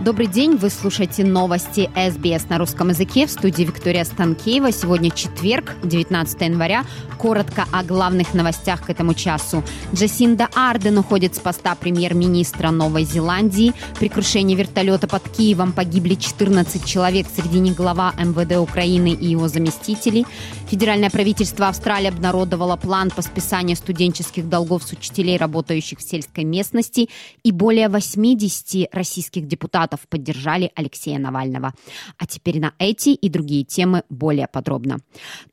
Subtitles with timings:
[0.00, 4.72] Добрый день, вы слушаете новости СБС на русском языке в студии Виктория Станкеева.
[4.72, 6.86] Сегодня четверг, 19 января.
[7.18, 9.62] Коротко о главных новостях к этому часу.
[9.92, 13.74] Джасинда Арден уходит с поста премьер-министра Новой Зеландии.
[13.98, 19.48] При крушении вертолета под Киевом погибли 14 человек, среди них глава МВД Украины и его
[19.48, 20.26] заместителей.
[20.70, 27.10] Федеральное правительство Австралии обнародовало план по списанию студенческих долгов с учителей, работающих в сельской местности,
[27.42, 31.72] и более 80 российских депутатов поддержали Алексея Навального.
[32.18, 34.98] А теперь на эти и другие темы более подробно.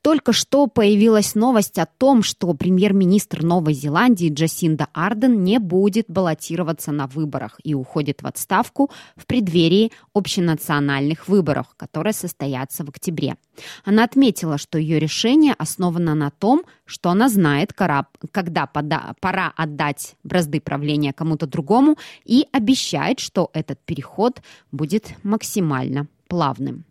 [0.01, 6.91] Только что появилась новость о том, что премьер-министр Новой Зеландии Джасинда Арден не будет баллотироваться
[6.91, 13.35] на выборах и уходит в отставку в преддверии общенациональных выборов, которые состоятся в октябре.
[13.83, 20.61] Она отметила, что ее решение основано на том, что она знает, когда пора отдать бразды
[20.61, 24.26] правления кому-то другому и обещает, что этот переход
[24.71, 26.86] будет максимально плавным.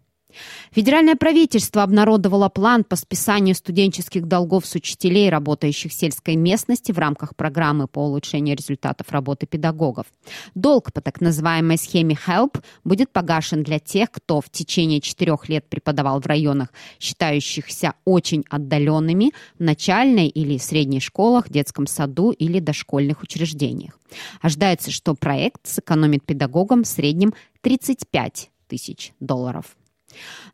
[0.72, 6.98] Федеральное правительство обнародовало план по списанию студенческих долгов с учителей, работающих в сельской местности в
[6.98, 10.06] рамках программы по улучшению результатов работы педагогов.
[10.54, 15.68] Долг по так называемой схеме HELP будет погашен для тех, кто в течение четырех лет
[15.68, 16.68] преподавал в районах,
[17.00, 23.98] считающихся очень отдаленными, в начальной или средней школах, детском саду или дошкольных учреждениях.
[24.40, 29.76] Ожидается, что проект сэкономит педагогам в среднем 35 тысяч долларов.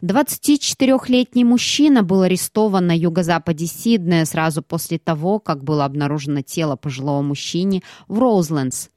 [0.03, 7.23] 24-летний мужчина был арестован на юго-западе Сиднея сразу после того, как было обнаружено тело пожилого
[7.23, 8.89] мужчины в Роузлендс,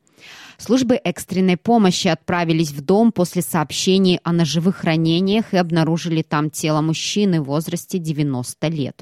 [0.57, 6.81] Службы экстренной помощи отправились в дом после сообщений о ножевых ранениях и обнаружили там тело
[6.81, 9.01] мужчины в возрасте 90 лет.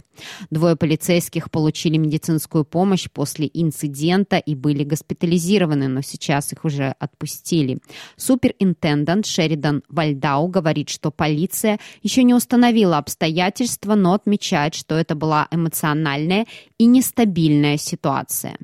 [0.50, 7.80] Двое полицейских получили медицинскую помощь после инцидента и были госпитализированы, но сейчас их уже отпустили.
[8.18, 15.48] Суперинтендант Шеридан Вальдау говорит, что полиция еще не установила обстоятельства, но отмечает, что это была
[15.52, 16.46] эмоциональная
[16.78, 18.58] и нестабильная ситуация.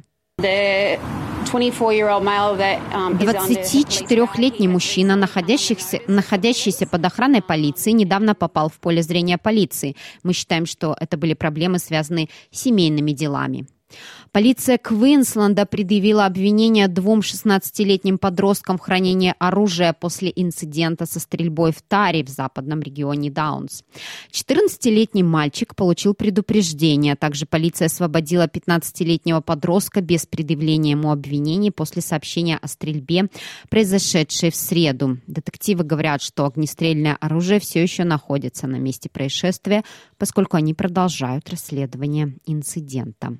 [3.18, 9.96] 24-летний um, мужчина, находящийся, находящийся под охраной полиции, недавно попал в поле зрения полиции.
[10.24, 13.68] Мы считаем, что это были проблемы, связанные с семейными делами.
[14.32, 21.82] Полиция Квинсленда предъявила обвинение двум 16-летним подросткам в хранении оружия после инцидента со стрельбой в
[21.82, 23.84] Таре в западном регионе Даунс.
[24.32, 27.16] 14-летний мальчик получил предупреждение.
[27.16, 33.30] Также полиция освободила 15-летнего подростка без предъявления ему обвинений после сообщения о стрельбе,
[33.70, 35.18] произошедшей в среду.
[35.26, 39.84] Детективы говорят, что огнестрельное оружие все еще находится на месте происшествия,
[40.20, 43.40] поскольку они продолжают расследование инцидента.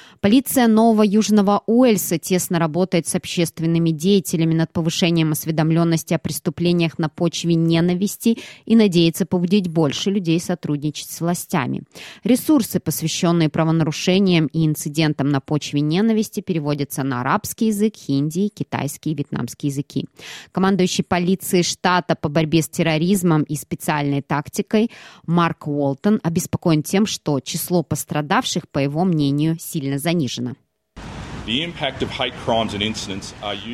[0.21, 7.09] Полиция Нового Южного Уэльса тесно работает с общественными деятелями над повышением осведомленности о преступлениях на
[7.09, 11.81] почве ненависти и надеется побудить больше людей сотрудничать с властями.
[12.23, 19.15] Ресурсы, посвященные правонарушениям и инцидентам на почве ненависти, переводятся на арабский язык, хинди, китайский и
[19.15, 20.05] вьетнамский языки.
[20.51, 24.91] Командующий полицией штата по борьбе с терроризмом и специальной тактикой
[25.25, 30.55] Марк Уолтон обеспокоен тем, что число пострадавших, по его мнению, сильно занижено занижена.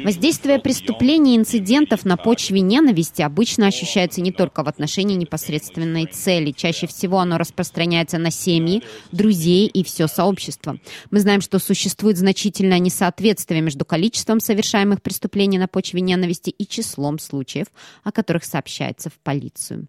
[0.05, 6.51] Воздействие преступлений и инцидентов на почве ненависти обычно ощущается не только в отношении непосредственной цели.
[6.51, 10.77] Чаще всего оно распространяется на семьи, друзей и все сообщество.
[11.11, 17.19] Мы знаем, что существует значительное несоответствие между количеством совершаемых преступлений на почве ненависти и числом
[17.19, 17.67] случаев,
[18.03, 19.87] о которых сообщается в полицию.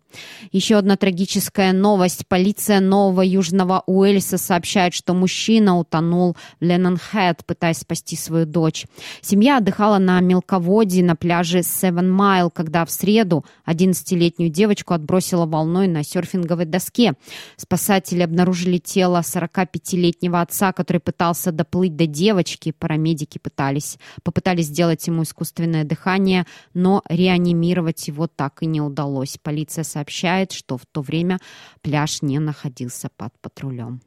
[0.51, 2.27] Еще одна трагическая новость.
[2.27, 8.87] Полиция Нового Южного Уэльса сообщает, что мужчина утонул в Леннон-Хэт, пытаясь спасти свою дочь.
[9.21, 15.89] Семья отдыхала на мелководье на пляже Seven Mile, когда в среду 11-летнюю девочку отбросила волной
[15.89, 17.15] на серфинговой доске.
[17.57, 22.73] Спасатели обнаружили тело 45-летнего отца, который пытался доплыть до девочки.
[22.73, 29.39] Парамедики пытались, попытались сделать ему искусственное дыхание, но реанимировать его так и не удалось.
[29.43, 31.39] Полиция сообщает, что в то время
[31.83, 34.01] пляж не находился под патрулем.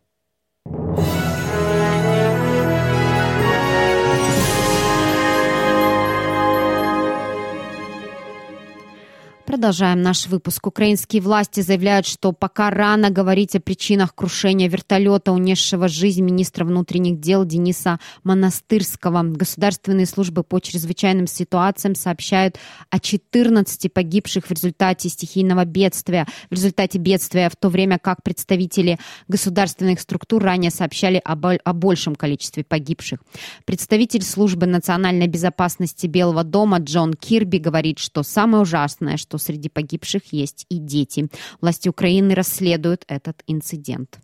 [9.51, 10.65] Продолжаем наш выпуск.
[10.65, 17.19] Украинские власти заявляют, что пока рано говорить о причинах крушения вертолета, унесшего жизнь министра внутренних
[17.19, 19.24] дел Дениса Монастырского.
[19.24, 22.59] Государственные службы по чрезвычайным ситуациям сообщают
[22.89, 26.27] о 14 погибших в результате стихийного бедствия.
[26.50, 32.63] В результате бедствия, в то время как представители государственных структур ранее сообщали о, большем количестве
[32.63, 33.19] погибших.
[33.65, 40.31] Представитель службы национальной безопасности Белого дома Джон Кирби говорит, что самое ужасное, что среди погибших
[40.31, 41.29] есть и дети.
[41.59, 44.19] Власти Украины расследуют этот инцидент.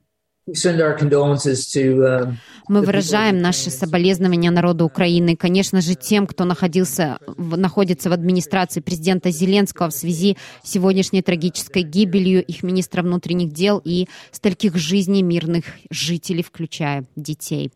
[0.49, 2.33] Uh,
[2.69, 9.29] Мы выражаем наши соболезнования народу Украины, конечно же, тем, кто находился, находится в администрации президента
[9.29, 15.65] Зеленского в связи с сегодняшней трагической гибелью их министра внутренних дел и стольких жизней мирных
[15.89, 17.71] жителей, включая детей.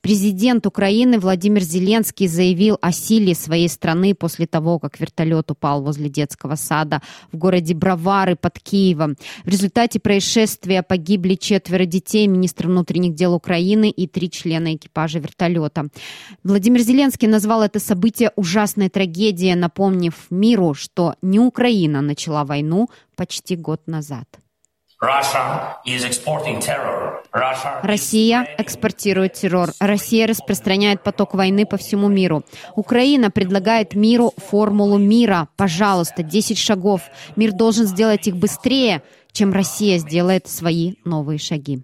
[0.00, 6.08] Президент Украины Владимир Зеленский заявил о силе своей страны после того, как вертолет упал возле
[6.08, 7.00] детского сада
[7.32, 9.16] в городе Бровары под Киевом.
[9.44, 15.88] В результате происшествия погибли четверо детей, министр внутренних дел Украины и три члена экипажа вертолета.
[16.42, 23.56] Владимир Зеленский назвал это событие ужасной трагедией, напомнив миру, что не Украина начала войну почти
[23.56, 24.26] год назад.
[27.82, 29.70] Россия экспортирует террор.
[29.80, 32.44] Россия распространяет поток войны по всему миру.
[32.74, 35.48] Украина предлагает миру формулу мира.
[35.56, 37.02] Пожалуйста, 10 шагов.
[37.36, 39.02] Мир должен сделать их быстрее,
[39.32, 41.82] чем Россия сделает свои новые шаги.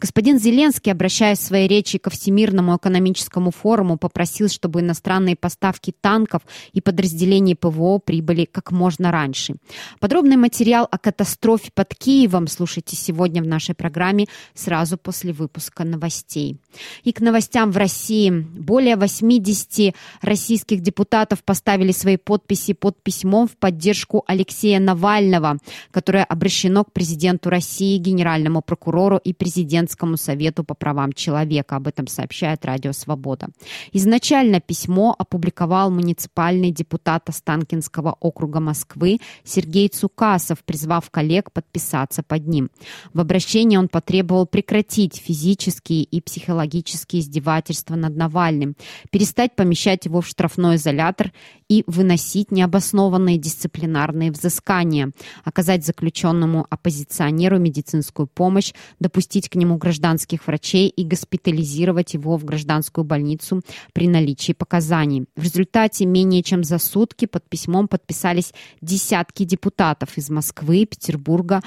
[0.00, 6.42] Господин Зеленский, обращаясь в своей речи ко Всемирному экономическому форуму, попросил, чтобы иностранные поставки танков
[6.72, 9.54] и подразделений ПВО прибыли как можно раньше.
[10.00, 16.58] Подробный материал о катастрофе под Киевом слушайте сегодня в нашей программе сразу после выпуска новостей.
[17.02, 18.30] И к новостям в России.
[18.30, 25.58] Более 80 российских депутатов поставили свои подписи под письмом в поддержку Алексея Навального,
[25.90, 31.76] которое обращено к президенту России, генеральному прокурору и президенту президентскому совету по правам человека.
[31.76, 33.48] Об этом сообщает Радио Свобода.
[33.92, 42.70] Изначально письмо опубликовал муниципальный депутат Останкинского округа Москвы Сергей Цукасов, призвав коллег подписаться под ним.
[43.14, 48.76] В обращении он потребовал прекратить физические и психологические издевательства над Навальным,
[49.10, 51.32] перестать помещать его в штрафной изолятор
[51.68, 55.12] и выносить необоснованные дисциплинарные взыскания,
[55.44, 63.04] оказать заключенному оппозиционеру медицинскую помощь, допустить к нему гражданских врачей и госпитализировать его в гражданскую
[63.04, 63.62] больницу
[63.92, 65.26] при наличии показаний.
[65.36, 71.62] В результате менее чем за сутки под письмом подписались десятки депутатов из Москвы, Петербурга,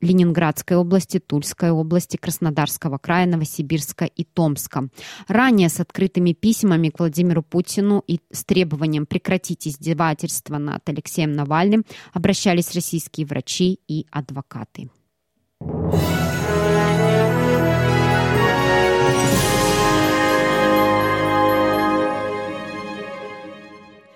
[0.00, 4.88] Ленинградской области, Тульской области, Краснодарского края, Новосибирска и Томска.
[5.28, 11.84] Ранее с открытыми письмами к Владимиру Путину и с требованием прекратить издевательства над Алексеем Навальным
[12.12, 14.90] обращались российские врачи и адвокаты.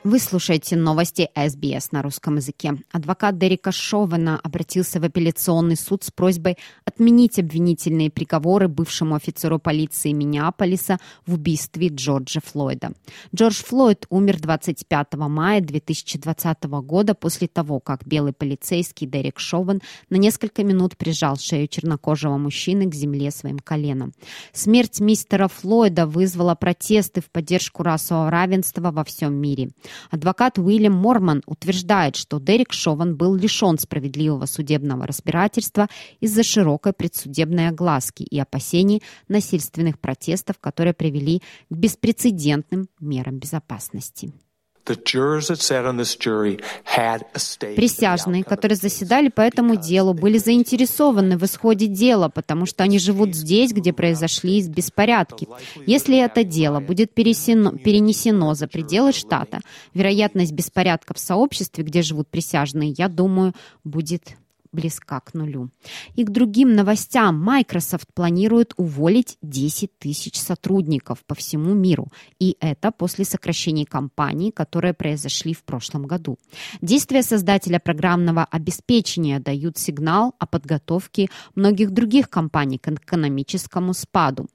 [0.04, 2.74] Вы слушаете новости СБС на русском языке.
[2.90, 10.10] Адвокат Дерека Шовена обратился в апелляционный суд с просьбой отменить обвинительные приговоры бывшему офицеру полиции
[10.10, 12.94] Миннеаполиса в убийстве Джорджа Флойда.
[13.32, 20.16] Джордж Флойд умер 25 мая 2020 года после того, как белый полицейский Дерек Шовен на
[20.16, 24.14] несколько минут прижал шею чернокожего мужчины к земле своим коленом.
[24.52, 29.70] Смерть мистера Флойда вызвала протесты в поддержку расового равенства во всем мире.
[30.10, 35.88] Адвокат Уильям Морман утверждает, что Дерек Шован был лишен справедливого судебного разбирательства
[36.20, 44.32] из-за широкой предсудебной огласки и опасений насильственных протестов, которые привели к беспрецедентным мерам безопасности.
[47.76, 53.34] Присяжные, которые заседали по этому делу, были заинтересованы в исходе дела, потому что они живут
[53.34, 55.48] здесь, где произошли беспорядки.
[55.86, 59.60] Если это дело будет пересено, перенесено за пределы штата,
[59.94, 64.36] вероятность беспорядков в сообществе, где живут присяжные, я думаю, будет
[64.72, 65.70] близка к нулю.
[66.14, 67.40] И к другим новостям.
[67.42, 72.08] Microsoft планирует уволить 10 тысяч сотрудников по всему миру.
[72.38, 76.38] И это после сокращений компаний, которые произошли в прошлом году.
[76.80, 84.48] Действия создателя программного обеспечения дают сигнал о подготовке многих других компаний к экономическому спаду.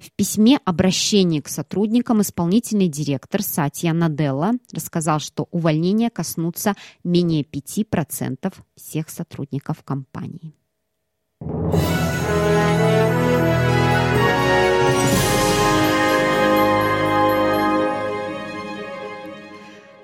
[0.00, 8.52] В письме обращения к сотрудникам исполнительный директор Сатья Наделла рассказал, что увольнения коснутся менее 5%
[8.76, 10.54] всех сотрудников компании.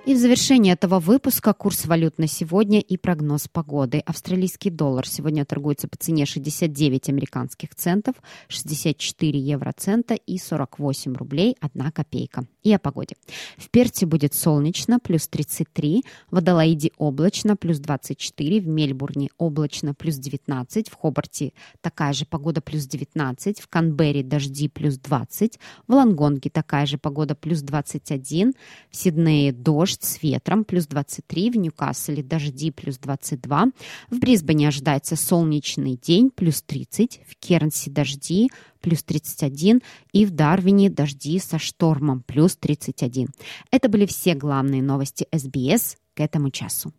[0.08, 4.02] И в завершении этого выпуска курс валют на сегодня и прогноз погоды.
[4.06, 8.14] Австралийский доллар сегодня торгуется по цене 69 американских центов,
[8.48, 12.46] 64 евроцента и 48 рублей 1 копейка.
[12.68, 13.16] И о погоде.
[13.56, 20.16] В Перте будет солнечно, плюс 33, в Адалаиде облачно, плюс 24, в Мельбурне облачно, плюс
[20.16, 26.50] 19, в Хобарте такая же погода, плюс 19, в Канберре дожди, плюс 20, в Лангонге
[26.50, 28.52] такая же погода, плюс 21,
[28.90, 33.68] в Сиднее дождь, с ветром, плюс 23, в Ньюкасселе дожди, плюс 22,
[34.10, 39.82] в Брисбене ожидается солнечный день, плюс 30, в Кернсе дожди, плюс 31,
[40.12, 43.28] и в Дарвине дожди со штормом, плюс 31.
[43.70, 46.92] Это были все главные новости СБС к этому часу.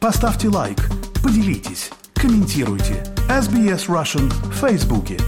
[0.00, 0.78] Поставьте лайк,
[1.22, 3.04] поделитесь, комментируйте.
[3.28, 5.18] SBS Russian в Фейсбуке.